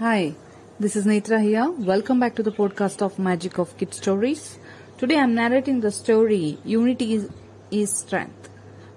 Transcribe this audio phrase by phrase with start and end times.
[0.00, 0.34] Hi,
[0.78, 1.70] this is Netra here.
[1.70, 4.58] Welcome back to the podcast of Magic of Kid Stories.
[4.96, 7.28] Today I'm narrating the story Unity is,
[7.70, 8.48] is Strength.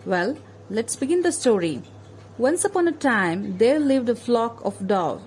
[0.06, 0.38] Well,
[0.70, 1.84] let's begin the story.
[2.40, 5.22] Once upon a time, there lived a flock of doves.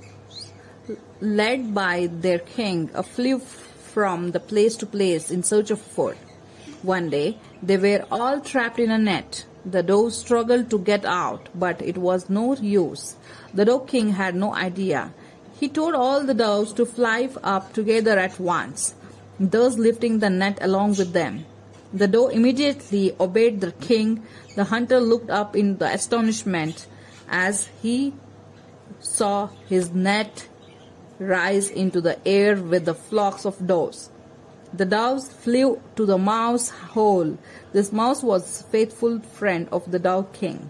[1.20, 6.16] Led by their king, a flew from the place to place in search of food.
[6.82, 9.44] One day, they were all trapped in a net.
[9.64, 13.14] The doves struggled to get out, but it was no use.
[13.54, 15.12] The dove king had no idea.
[15.60, 18.96] He told all the doves to fly up together at once,
[19.38, 21.46] thus lifting the net along with them.
[21.92, 24.24] The dove immediately obeyed the king.
[24.56, 26.88] The hunter looked up in the astonishment
[27.28, 28.14] as he
[29.00, 30.48] saw his net
[31.18, 34.10] rise into the air with the flocks of doves.
[34.72, 37.38] The doves flew to the mouse hole.
[37.72, 40.68] This mouse was faithful friend of the dove king.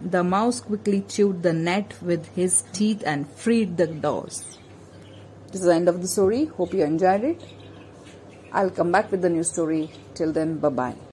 [0.00, 4.58] The mouse quickly chewed the net with his teeth and freed the doves.
[5.52, 6.46] This is the end of the story.
[6.46, 7.44] Hope you enjoyed it.
[8.52, 9.90] I'll come back with the new story.
[10.14, 11.03] Till then, bye bye.